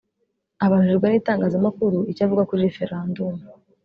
Abajijwe 0.65 1.05
n’itangazamakuru 1.09 1.97
icyo 2.11 2.21
avuga 2.25 2.47
kuri 2.49 2.61
referandumu 2.67 3.43